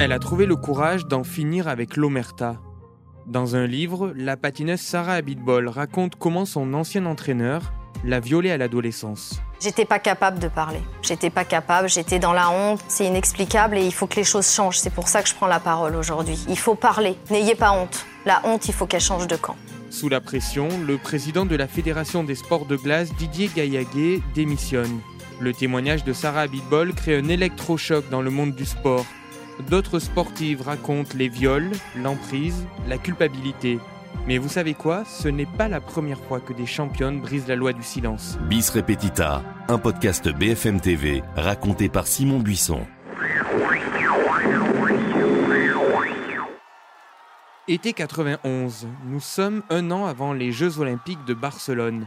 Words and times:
Elle 0.00 0.12
a 0.12 0.20
trouvé 0.20 0.46
le 0.46 0.54
courage 0.54 1.06
d'en 1.06 1.24
finir 1.24 1.66
avec 1.66 1.96
l'omerta. 1.96 2.60
Dans 3.26 3.56
un 3.56 3.66
livre, 3.66 4.12
la 4.14 4.36
patineuse 4.36 4.78
Sarah 4.78 5.14
Abitbol 5.14 5.66
raconte 5.68 6.14
comment 6.14 6.44
son 6.44 6.72
ancien 6.72 7.04
entraîneur 7.04 7.72
l'a 8.04 8.20
violée 8.20 8.52
à 8.52 8.56
l'adolescence. 8.56 9.40
J'étais 9.60 9.84
pas 9.84 9.98
capable 9.98 10.38
de 10.38 10.46
parler. 10.46 10.78
J'étais 11.02 11.30
pas 11.30 11.44
capable, 11.44 11.88
j'étais 11.88 12.20
dans 12.20 12.32
la 12.32 12.48
honte. 12.48 12.80
C'est 12.86 13.06
inexplicable 13.06 13.76
et 13.76 13.84
il 13.84 13.92
faut 13.92 14.06
que 14.06 14.14
les 14.14 14.24
choses 14.24 14.48
changent. 14.48 14.78
C'est 14.78 14.94
pour 14.94 15.08
ça 15.08 15.20
que 15.20 15.28
je 15.28 15.34
prends 15.34 15.48
la 15.48 15.58
parole 15.58 15.96
aujourd'hui. 15.96 16.38
Il 16.48 16.58
faut 16.58 16.76
parler. 16.76 17.16
N'ayez 17.28 17.56
pas 17.56 17.72
honte. 17.72 18.06
La 18.24 18.40
honte, 18.44 18.68
il 18.68 18.74
faut 18.74 18.86
qu'elle 18.86 19.00
change 19.00 19.26
de 19.26 19.34
camp. 19.34 19.56
Sous 19.90 20.08
la 20.08 20.20
pression, 20.20 20.68
le 20.86 20.96
président 20.96 21.44
de 21.44 21.56
la 21.56 21.66
Fédération 21.66 22.22
des 22.22 22.36
sports 22.36 22.66
de 22.66 22.76
glace, 22.76 23.12
Didier 23.16 23.50
Gaillaguet, 23.52 24.20
démissionne. 24.32 25.00
Le 25.40 25.52
témoignage 25.52 26.04
de 26.04 26.12
Sarah 26.12 26.42
Abitbol 26.42 26.94
crée 26.94 27.18
un 27.18 27.28
électrochoc 27.28 28.08
dans 28.10 28.22
le 28.22 28.30
monde 28.30 28.54
du 28.54 28.64
sport. 28.64 29.04
D'autres 29.66 29.98
sportives 29.98 30.62
racontent 30.62 31.10
les 31.16 31.28
viols, 31.28 31.72
l'emprise, 31.96 32.64
la 32.86 32.96
culpabilité. 32.96 33.80
Mais 34.26 34.38
vous 34.38 34.48
savez 34.48 34.74
quoi? 34.74 35.04
Ce 35.04 35.26
n'est 35.26 35.46
pas 35.46 35.68
la 35.68 35.80
première 35.80 36.20
fois 36.20 36.38
que 36.38 36.52
des 36.52 36.64
championnes 36.64 37.20
brisent 37.20 37.48
la 37.48 37.56
loi 37.56 37.72
du 37.72 37.82
silence. 37.82 38.38
Bis 38.48 38.70
Repetita, 38.70 39.42
un 39.68 39.78
podcast 39.78 40.28
BFM 40.28 40.80
TV 40.80 41.22
raconté 41.34 41.88
par 41.88 42.06
Simon 42.06 42.38
Buisson. 42.38 42.86
Été 47.66 47.92
91, 47.92 48.86
nous 49.06 49.20
sommes 49.20 49.62
un 49.68 49.90
an 49.90 50.06
avant 50.06 50.32
les 50.32 50.52
Jeux 50.52 50.78
olympiques 50.78 51.24
de 51.26 51.34
Barcelone. 51.34 52.06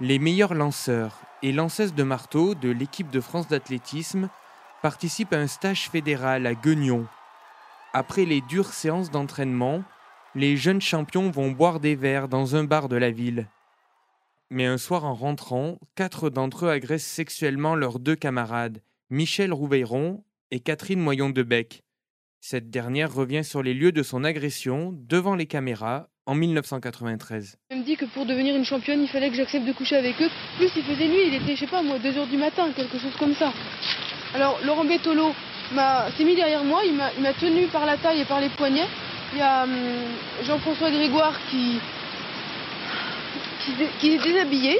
Les 0.00 0.18
meilleurs 0.18 0.54
lanceurs 0.54 1.16
et 1.42 1.50
lanceuses 1.50 1.94
de 1.94 2.02
marteau 2.04 2.54
de 2.54 2.68
l'équipe 2.68 3.10
de 3.10 3.20
France 3.20 3.48
d'athlétisme 3.48 4.28
participent 4.84 5.32
à 5.32 5.38
un 5.38 5.46
stage 5.46 5.88
fédéral 5.88 6.46
à 6.46 6.54
Guignon. 6.54 7.06
Après 7.94 8.26
les 8.26 8.42
dures 8.42 8.74
séances 8.74 9.10
d'entraînement, 9.10 9.82
les 10.34 10.58
jeunes 10.58 10.82
champions 10.82 11.30
vont 11.30 11.52
boire 11.52 11.80
des 11.80 11.96
verres 11.96 12.28
dans 12.28 12.54
un 12.54 12.64
bar 12.64 12.90
de 12.90 12.96
la 12.96 13.10
ville. 13.10 13.48
Mais 14.50 14.66
un 14.66 14.76
soir 14.76 15.06
en 15.06 15.14
rentrant, 15.14 15.78
quatre 15.94 16.28
d'entre 16.28 16.66
eux 16.66 16.68
agressent 16.68 17.06
sexuellement 17.06 17.76
leurs 17.76 17.98
deux 17.98 18.14
camarades, 18.14 18.82
Michel 19.08 19.54
Rouveyron 19.54 20.22
et 20.50 20.60
Catherine 20.60 21.00
Moyon 21.00 21.30
de 21.30 21.42
Bec. 21.42 21.82
Cette 22.42 22.68
dernière 22.68 23.10
revient 23.10 23.42
sur 23.42 23.62
les 23.62 23.72
lieux 23.72 23.92
de 23.92 24.02
son 24.02 24.22
agression 24.22 24.90
devant 24.92 25.34
les 25.34 25.46
caméras 25.46 26.10
en 26.26 26.34
1993. 26.34 27.56
Elle 27.70 27.78
me 27.78 27.84
dit 27.84 27.96
que 27.96 28.04
pour 28.04 28.26
devenir 28.26 28.54
une 28.54 28.66
championne, 28.66 29.00
il 29.00 29.08
fallait 29.08 29.30
que 29.30 29.36
j'accepte 29.36 29.64
de 29.64 29.72
coucher 29.72 29.96
avec 29.96 30.20
eux. 30.20 30.28
Plus 30.58 30.70
il 30.76 30.82
faisait 30.82 31.08
nuit, 31.08 31.28
il 31.28 31.34
était, 31.36 31.54
je 31.54 31.60
sais 31.60 31.70
pas 31.70 31.82
moi, 31.82 31.98
2h 31.98 32.28
du 32.28 32.36
matin, 32.36 32.70
quelque 32.76 32.98
chose 32.98 33.16
comme 33.18 33.34
ça. 33.34 33.50
Alors 34.34 34.58
Laurent 34.64 34.84
Bettolo 34.84 35.32
s'est 36.16 36.24
mis 36.24 36.34
derrière 36.34 36.64
moi, 36.64 36.82
il 36.84 36.94
m'a 36.94 37.32
tenu 37.34 37.68
par 37.68 37.86
la 37.86 37.96
taille 37.96 38.20
et 38.20 38.24
par 38.24 38.40
les 38.40 38.48
poignets. 38.50 38.88
Il 39.32 39.38
y 39.38 39.42
a 39.42 39.62
hum, 39.62 39.70
Jean-François 40.44 40.90
Grégoire 40.90 41.38
qui, 41.50 41.78
qui, 44.00 44.14
est 44.14 44.22
déshabillé. 44.22 44.78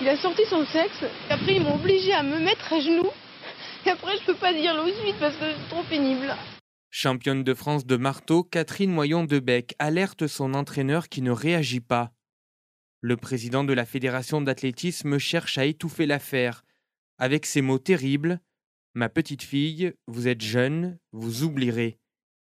Il 0.00 0.08
a 0.08 0.16
sorti 0.16 0.42
son 0.48 0.66
sexe. 0.66 1.04
Après, 1.30 1.56
ils 1.56 1.62
m'ont 1.62 1.76
obligé 1.76 2.12
à 2.12 2.22
me 2.22 2.38
mettre 2.38 2.72
à 2.72 2.80
genoux. 2.80 3.10
Et 3.86 3.90
après, 3.90 4.16
je 4.18 4.24
peux 4.24 4.34
pas 4.34 4.52
dire 4.52 4.74
le 4.74 4.92
suite 4.92 5.16
parce 5.18 5.34
que 5.36 5.44
c'est 5.44 5.68
trop 5.68 5.82
pénible. 5.84 6.34
Championne 6.90 7.42
de 7.42 7.54
France 7.54 7.86
de 7.86 7.96
marteau, 7.96 8.42
Catherine 8.42 8.92
Moyon 8.92 9.24
de 9.24 9.38
Bec 9.38 9.74
alerte 9.78 10.26
son 10.26 10.54
entraîneur 10.54 11.08
qui 11.08 11.22
ne 11.22 11.30
réagit 11.30 11.80
pas. 11.80 12.10
Le 13.00 13.16
président 13.16 13.64
de 13.64 13.72
la 13.72 13.84
fédération 13.84 14.40
d'athlétisme 14.40 15.18
cherche 15.18 15.58
à 15.58 15.64
étouffer 15.64 16.06
l'affaire 16.06 16.62
avec 17.18 17.46
ces 17.46 17.62
mots 17.62 17.78
terribles 17.78 18.40
Ma 18.94 19.08
petite 19.08 19.42
fille, 19.42 19.94
vous 20.06 20.28
êtes 20.28 20.42
jeune, 20.42 20.98
vous 21.12 21.44
oublierez. 21.44 21.96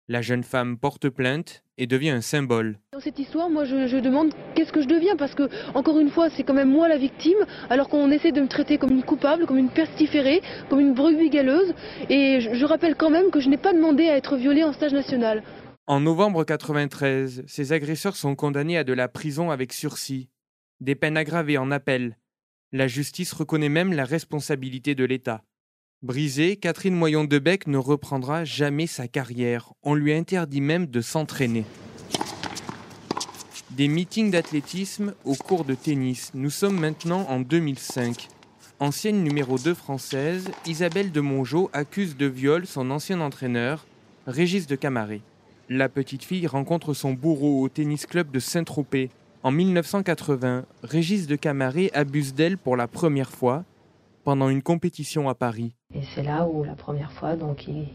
La 0.08 0.22
jeune 0.22 0.42
femme 0.42 0.78
porte 0.78 1.10
plainte 1.10 1.62
et 1.76 1.86
devient 1.86 2.08
un 2.08 2.22
symbole. 2.22 2.78
Dans 2.94 3.00
cette 3.00 3.18
histoire, 3.18 3.50
moi 3.50 3.66
je, 3.66 4.00
demande 4.00 4.32
qu'est-ce 4.54 4.72
que 4.72 4.80
je 4.80 4.88
deviens 4.88 5.16
parce 5.16 5.34
que, 5.34 5.50
encore 5.74 5.98
une 5.98 6.08
fois, 6.08 6.30
c'est 6.30 6.42
quand 6.42 6.54
même 6.54 6.70
moi 6.70 6.88
la 6.88 6.96
victime, 6.96 7.36
alors 7.68 7.90
qu'on 7.90 8.10
essaie 8.10 8.32
de 8.32 8.40
me 8.40 8.48
traiter 8.48 8.78
comme 8.78 8.92
une 8.92 9.02
coupable, 9.02 9.44
comme 9.44 9.58
une 9.58 9.68
pestiférée, 9.68 10.40
comme 10.70 10.80
une 10.80 10.94
brebis 10.94 11.28
galeuse. 11.28 11.74
Et 12.08 12.40
je, 12.40 12.64
rappelle 12.64 12.96
quand 12.96 13.10
même 13.10 13.30
que 13.30 13.40
je 13.40 13.50
n'ai 13.50 13.58
pas 13.58 13.74
demandé 13.74 14.08
à 14.08 14.16
être 14.16 14.38
violée 14.38 14.64
en 14.64 14.72
stage 14.72 14.94
national. 14.94 15.42
En 15.86 16.00
novembre 16.00 16.44
93, 16.44 17.44
ces 17.46 17.72
agresseurs 17.74 18.16
sont 18.16 18.34
condamnés 18.34 18.78
à 18.78 18.84
de 18.84 18.94
la 18.94 19.08
prison 19.08 19.50
avec 19.50 19.74
sursis, 19.74 20.30
des 20.80 20.94
peines 20.94 21.18
aggravées 21.18 21.58
en 21.58 21.70
appel. 21.70 22.16
La 22.72 22.86
justice 22.86 23.34
reconnaît 23.34 23.68
même 23.68 23.92
la 23.92 24.06
responsabilité 24.06 24.94
de 24.94 25.04
l'État. 25.04 25.44
Brisée, 26.02 26.56
Catherine 26.56 26.94
Moyon 26.94 27.24
de 27.24 27.38
Bec 27.38 27.66
ne 27.66 27.76
reprendra 27.76 28.42
jamais 28.42 28.86
sa 28.86 29.06
carrière. 29.06 29.74
On 29.82 29.92
lui 29.92 30.14
interdit 30.14 30.62
même 30.62 30.86
de 30.86 31.02
s'entraîner. 31.02 31.66
Des 33.72 33.86
meetings 33.86 34.30
d'athlétisme 34.30 35.12
au 35.26 35.34
cours 35.34 35.66
de 35.66 35.74
tennis. 35.74 36.30
Nous 36.32 36.48
sommes 36.48 36.80
maintenant 36.80 37.26
en 37.28 37.40
2005. 37.40 38.28
Ancienne 38.78 39.22
numéro 39.22 39.58
2 39.58 39.74
française, 39.74 40.50
Isabelle 40.64 41.12
de 41.12 41.20
Mongeau 41.20 41.68
accuse 41.74 42.16
de 42.16 42.24
viol 42.24 42.66
son 42.66 42.90
ancien 42.90 43.20
entraîneur, 43.20 43.84
Régis 44.26 44.66
de 44.66 44.76
Camaret. 44.76 45.20
La 45.68 45.90
petite 45.90 46.24
fille 46.24 46.46
rencontre 46.46 46.94
son 46.94 47.12
bourreau 47.12 47.60
au 47.62 47.68
tennis 47.68 48.06
club 48.06 48.30
de 48.30 48.38
Saint-Tropez. 48.38 49.10
En 49.42 49.50
1980, 49.50 50.64
Régis 50.82 51.26
de 51.26 51.36
Camaret 51.36 51.90
abuse 51.92 52.32
d'elle 52.32 52.56
pour 52.56 52.78
la 52.78 52.88
première 52.88 53.30
fois 53.30 53.66
pendant 54.24 54.48
une 54.48 54.62
compétition 54.62 55.28
à 55.28 55.34
Paris. 55.34 55.74
Et 55.94 56.02
c'est 56.14 56.22
là 56.22 56.46
où 56.46 56.64
la 56.64 56.74
première 56.74 57.12
fois, 57.12 57.36
donc 57.36 57.66
il, 57.68 57.88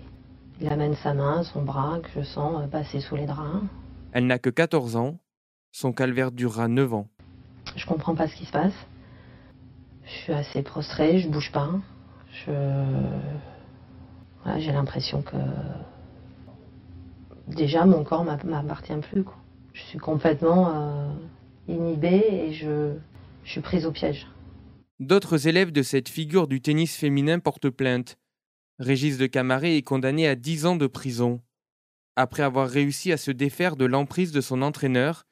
amène 0.68 0.96
sa 0.96 1.14
main, 1.14 1.44
son 1.44 1.64
bras, 1.64 2.00
que 2.00 2.10
je 2.16 2.26
sens 2.26 2.64
euh, 2.64 2.68
passer 2.68 3.00
sous 3.00 3.16
les 3.16 3.26
draps. 3.26 3.64
Elle 4.12 4.28
n'a 4.28 4.40
que 4.40 4.50
14 4.50 4.96
ans, 4.96 5.18
son 5.72 5.92
calvaire 5.92 6.32
durera 6.32 6.68
9 6.68 6.94
ans. 6.94 7.08
Je 7.76 7.86
comprends 7.86 8.16
pas 8.16 8.28
ce 8.28 8.36
qui 8.36 8.46
se 8.46 8.52
passe. 8.52 8.74
Je 10.06 10.12
suis 10.12 10.34
assez 10.34 10.62
prostrée, 10.62 11.20
je 11.20 11.30
bouge 11.30 11.52
pas. 11.52 11.70
Je. 12.46 12.52
j'ai 14.58 14.72
l'impression 14.72 15.22
que. 15.22 15.38
Déjà, 17.48 17.86
mon 17.86 18.04
corps 18.04 18.24
m'appartient 18.24 18.94
plus. 19.12 19.24
Je 19.74 19.82
suis 19.82 20.00
complètement 20.00 20.72
euh, 20.74 21.10
inhibée 21.68 22.24
et 22.30 22.54
je, 22.54 22.94
je 23.44 23.52
suis 23.52 23.62
prise 23.62 23.86
au 23.86 23.92
piège. 23.92 24.28
D'autres 25.02 25.50
élèves 25.50 25.74
de 25.74 25.84
cette 25.84 26.08
figure 26.08 26.48
du 26.48 26.62
tennis 26.62 26.96
féminin 26.96 27.40
portent 27.40 27.70
plainte. 27.70 28.16
Régis 28.80 29.18
de 29.18 29.26
Camaret 29.26 29.76
est 29.76 29.82
condamné 29.82 30.26
à 30.26 30.36
10 30.36 30.66
ans 30.68 30.78
de 30.78 30.88
prison. 30.88 31.42
Après 32.16 32.44
avoir 32.44 32.70
réussi 32.70 33.12
à 33.12 33.18
se 33.18 33.32
défaire 33.32 33.76
de 33.76 33.84
l'emprise 33.84 34.32
de 34.32 34.40
son 34.40 34.62
entraîneur, 34.62 35.26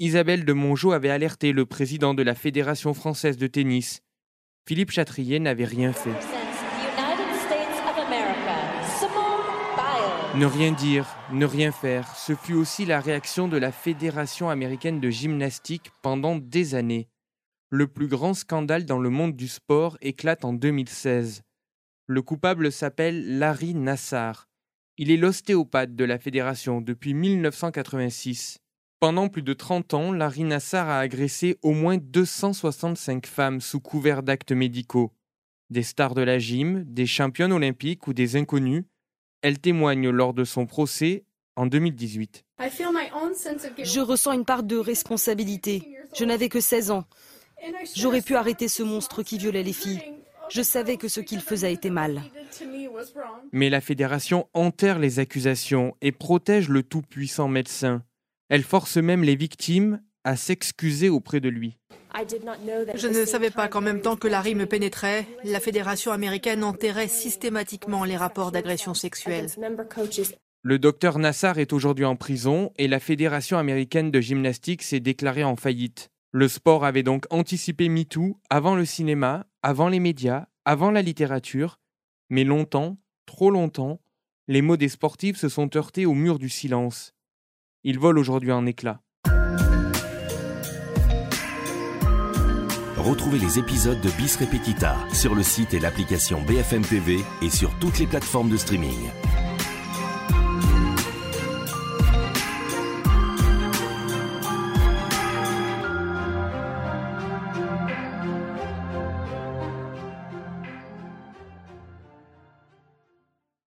Isabelle 0.00 0.44
de 0.44 0.52
Mongeau 0.52 0.90
avait 0.90 1.10
alerté 1.10 1.52
le 1.52 1.64
président 1.64 2.12
de 2.12 2.24
la 2.24 2.34
Fédération 2.34 2.92
française 2.92 3.36
de 3.36 3.46
tennis. 3.46 4.00
Philippe 4.66 4.90
Chatrier 4.90 5.38
n'avait 5.38 5.64
rien 5.64 5.92
fait. 5.92 6.10
Ne 10.34 10.46
rien 10.46 10.72
dire, 10.72 11.06
ne 11.32 11.46
rien 11.46 11.70
faire, 11.70 12.16
ce 12.16 12.34
fut 12.34 12.54
aussi 12.54 12.84
la 12.84 12.98
réaction 12.98 13.46
de 13.46 13.58
la 13.58 13.70
Fédération 13.70 14.50
américaine 14.50 14.98
de 14.98 15.08
gymnastique 15.08 15.92
pendant 16.02 16.34
des 16.34 16.74
années 16.74 17.06
le 17.70 17.86
plus 17.86 18.08
grand 18.08 18.34
scandale 18.34 18.84
dans 18.84 18.98
le 18.98 19.10
monde 19.10 19.34
du 19.34 19.48
sport 19.48 19.98
éclate 20.00 20.44
en 20.44 20.52
2016. 20.52 21.42
Le 22.06 22.22
coupable 22.22 22.70
s'appelle 22.70 23.38
Larry 23.38 23.74
Nassar. 23.74 24.48
Il 24.98 25.10
est 25.10 25.16
l'ostéopathe 25.16 25.96
de 25.96 26.04
la 26.04 26.18
fédération 26.18 26.80
depuis 26.80 27.14
1986. 27.14 28.58
Pendant 29.00 29.28
plus 29.28 29.42
de 29.42 29.52
30 29.52 29.94
ans, 29.94 30.12
Larry 30.12 30.44
Nassar 30.44 30.88
a 30.88 31.00
agressé 31.00 31.58
au 31.62 31.72
moins 31.72 31.98
265 31.98 33.26
femmes 33.26 33.60
sous 33.60 33.80
couvert 33.80 34.22
d'actes 34.22 34.52
médicaux. 34.52 35.12
Des 35.70 35.82
stars 35.82 36.14
de 36.14 36.22
la 36.22 36.38
gym, 36.38 36.84
des 36.84 37.06
championnes 37.06 37.52
olympiques 37.52 38.06
ou 38.06 38.12
des 38.12 38.36
inconnus, 38.36 38.84
elle 39.42 39.58
témoigne 39.58 40.08
lors 40.08 40.32
de 40.32 40.44
son 40.44 40.66
procès 40.66 41.24
en 41.56 41.66
2018. 41.66 42.44
Je 42.58 44.00
ressens 44.00 44.32
une 44.32 44.44
part 44.44 44.62
de 44.62 44.76
responsabilité. 44.76 45.82
Je 46.16 46.24
n'avais 46.24 46.48
que 46.48 46.60
16 46.60 46.90
ans. 46.90 47.04
J'aurais 47.94 48.22
pu 48.22 48.34
arrêter 48.34 48.68
ce 48.68 48.82
monstre 48.82 49.22
qui 49.22 49.38
violait 49.38 49.62
les 49.62 49.72
filles. 49.72 50.02
Je 50.50 50.62
savais 50.62 50.96
que 50.96 51.08
ce 51.08 51.20
qu'il 51.20 51.40
faisait 51.40 51.72
était 51.72 51.90
mal. 51.90 52.22
Mais 53.52 53.70
la 53.70 53.80
fédération 53.80 54.48
enterre 54.52 54.98
les 54.98 55.18
accusations 55.18 55.96
et 56.00 56.12
protège 56.12 56.68
le 56.68 56.82
tout-puissant 56.82 57.48
médecin. 57.48 58.02
Elle 58.48 58.62
force 58.62 58.96
même 58.98 59.22
les 59.22 59.36
victimes 59.36 60.00
à 60.24 60.36
s'excuser 60.36 61.08
auprès 61.08 61.40
de 61.40 61.48
lui. 61.48 61.78
Je 62.94 63.08
ne 63.08 63.24
savais 63.24 63.50
pas 63.50 63.68
qu'en 63.68 63.80
même 63.80 64.00
temps 64.00 64.16
que 64.16 64.28
Larry 64.28 64.54
me 64.54 64.66
pénétrait, 64.66 65.26
la 65.42 65.60
fédération 65.60 66.12
américaine 66.12 66.62
enterrait 66.62 67.08
systématiquement 67.08 68.04
les 68.04 68.16
rapports 68.16 68.52
d'agression 68.52 68.94
sexuelle. 68.94 69.48
Le 70.62 70.78
docteur 70.78 71.18
Nassar 71.18 71.58
est 71.58 71.72
aujourd'hui 71.72 72.04
en 72.04 72.16
prison 72.16 72.72
et 72.78 72.88
la 72.88 73.00
fédération 73.00 73.58
américaine 73.58 74.10
de 74.10 74.20
gymnastique 74.20 74.82
s'est 74.82 75.00
déclarée 75.00 75.44
en 75.44 75.56
faillite. 75.56 76.10
Le 76.36 76.48
sport 76.48 76.84
avait 76.84 77.04
donc 77.04 77.26
anticipé 77.30 77.88
MeToo 77.88 78.40
avant 78.50 78.74
le 78.74 78.84
cinéma, 78.84 79.46
avant 79.62 79.86
les 79.86 80.00
médias, 80.00 80.46
avant 80.64 80.90
la 80.90 81.00
littérature, 81.00 81.78
mais 82.28 82.42
longtemps, 82.42 82.98
trop 83.24 83.52
longtemps, 83.52 84.00
Les 84.48 84.60
mots 84.60 84.76
des 84.76 84.88
sportifs 84.88 85.38
se 85.38 85.48
sont 85.48 85.74
heurtés 85.76 86.06
au 86.06 86.12
mur 86.12 86.40
du 86.40 86.48
silence. 86.48 87.14
Ils 87.84 88.00
volent 88.00 88.20
aujourd'hui 88.20 88.50
en 88.50 88.66
éclats. 88.66 89.00
Retrouvez 92.96 93.38
les 93.38 93.58
épisodes 93.60 94.00
de 94.00 94.10
Bis 94.10 94.36
Repetita 94.36 94.96
sur 95.14 95.36
le 95.36 95.44
site 95.44 95.72
et 95.72 95.78
l'application 95.78 96.42
BFM 96.42 96.82
TV 96.82 97.20
et 97.42 97.48
sur 97.48 97.70
toutes 97.78 98.00
les 98.00 98.06
plateformes 98.06 98.50
de 98.50 98.56
streaming. 98.56 99.08